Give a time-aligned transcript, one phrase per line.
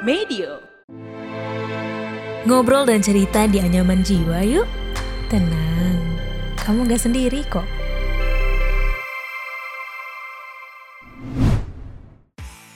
[0.00, 0.64] Medio.
[2.48, 4.64] Ngobrol dan cerita di anyaman jiwa yuk.
[5.28, 6.00] Tenang,
[6.56, 7.68] kamu gak sendiri kok.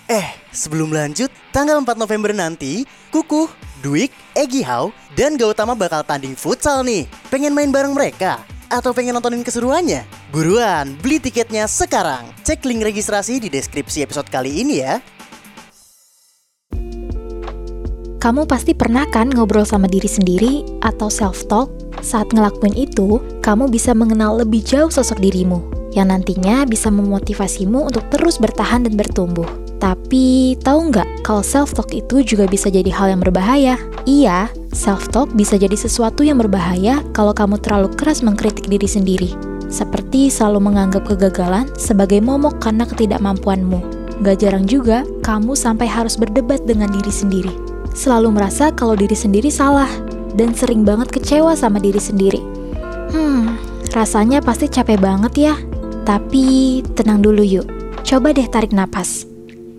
[0.05, 3.49] Eh, sebelum lanjut, tanggal 4 November nanti, Kukuh,
[3.81, 7.09] Dwik, Egi Hao, dan Gautama bakal tanding futsal nih.
[7.33, 8.45] Pengen main bareng mereka?
[8.69, 10.05] Atau pengen nontonin keseruannya?
[10.29, 12.29] Buruan, beli tiketnya sekarang.
[12.45, 15.01] Cek link registrasi di deskripsi episode kali ini ya.
[18.25, 21.69] Kamu pasti pernah kan ngobrol sama diri sendiri atau self-talk?
[22.01, 25.61] Saat ngelakuin itu, kamu bisa mengenal lebih jauh sosok dirimu,
[25.93, 29.45] yang nantinya bisa memotivasimu untuk terus bertahan dan bertumbuh.
[29.77, 33.77] Tapi, tahu nggak kalau self-talk itu juga bisa jadi hal yang berbahaya?
[34.09, 39.37] Iya, self-talk bisa jadi sesuatu yang berbahaya kalau kamu terlalu keras mengkritik diri sendiri.
[39.69, 43.85] Seperti selalu menganggap kegagalan sebagai momok karena ketidakmampuanmu.
[44.25, 49.49] Gak jarang juga, kamu sampai harus berdebat dengan diri sendiri selalu merasa kalau diri sendiri
[49.49, 49.89] salah
[50.35, 52.43] dan sering banget kecewa sama diri sendiri.
[53.15, 53.55] Hmm,
[53.95, 55.55] rasanya pasti capek banget ya.
[56.05, 57.67] Tapi tenang dulu yuk.
[58.05, 59.25] Coba deh tarik napas.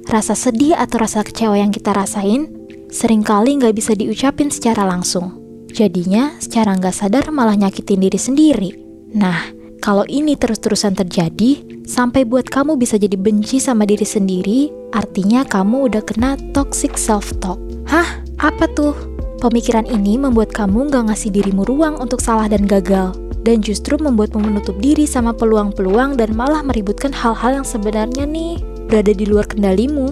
[0.10, 2.50] Rasa sedih atau rasa kecewa yang kita rasain
[2.90, 5.38] sering kali nggak bisa diucapin secara langsung.
[5.70, 8.72] Jadinya secara nggak sadar malah nyakitin diri sendiri.
[9.12, 9.52] Nah,
[9.84, 15.92] kalau ini terus-terusan terjadi, sampai buat kamu bisa jadi benci sama diri sendiri, artinya kamu
[15.92, 17.75] udah kena toxic self-talk.
[17.96, 18.20] Hah?
[18.44, 18.92] Apa tuh?
[19.40, 23.16] Pemikiran ini membuat kamu gak ngasih dirimu ruang untuk salah dan gagal,
[23.48, 28.60] dan justru membuatmu menutup diri sama peluang-peluang dan malah meributkan hal-hal yang sebenarnya nih
[28.92, 30.12] berada di luar kendalimu.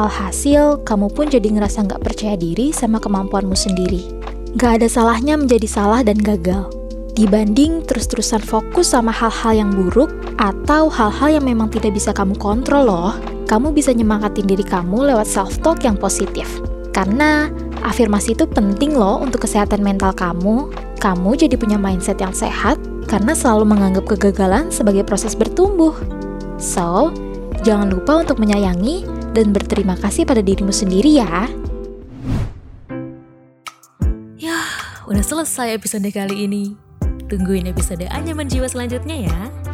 [0.00, 4.08] Alhasil, kamu pun jadi ngerasa gak percaya diri sama kemampuanmu sendiri.
[4.56, 6.72] Gak ada salahnya menjadi salah dan gagal.
[7.12, 10.08] Dibanding terus-terusan fokus sama hal-hal yang buruk
[10.40, 13.12] atau hal-hal yang memang tidak bisa kamu kontrol loh,
[13.44, 16.48] kamu bisa nyemangatin diri kamu lewat self-talk yang positif.
[16.92, 17.46] Karena
[17.84, 20.72] afirmasi itu penting loh untuk kesehatan mental kamu.
[20.98, 25.94] Kamu jadi punya mindset yang sehat karena selalu menganggap kegagalan sebagai proses bertumbuh.
[26.58, 27.14] So,
[27.62, 31.46] jangan lupa untuk menyayangi dan berterima kasih pada dirimu sendiri ya.
[34.38, 34.58] Ya,
[35.06, 36.74] udah selesai episode kali ini.
[37.28, 39.67] Tungguin episode Anyaman Jiwa selanjutnya ya.